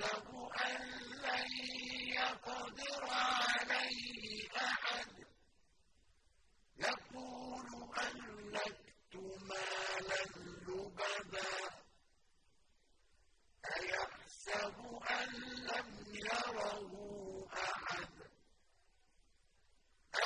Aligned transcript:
يَحْسَبُ 0.00 0.34
أَن 0.66 0.82
لَّن 1.22 1.50
يَقْدِرَ 2.08 3.04
عَلَيْهِ 3.10 4.48
أَحَدٌ. 4.56 5.26
يَقُولُ 6.78 7.68
أَهْلَكْتُ 7.98 9.14
مَالًا 9.50 10.24
لُّبَدًا. 10.66 11.54
أَيَحْسَبُ 13.64 14.78
أَن 15.10 15.30
لَّمْ 15.70 16.14
يَرَهُ 16.14 16.92
أَحَدٌ. 17.54 18.10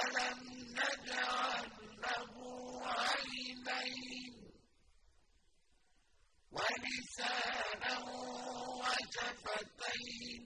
أَلَمْ 0.04 0.38
نَجْعَل 0.80 1.70
لَّهُ 2.04 2.34
عَيْنَيْنِ 2.86 4.34
وَلِسَانًا 6.52 8.27
وَشَفَتَيْنِ 8.98 10.42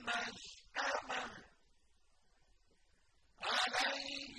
مشأمة 0.06 1.31
عليه 3.42 4.38